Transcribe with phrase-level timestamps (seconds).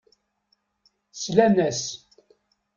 [1.13, 1.83] Slan-as.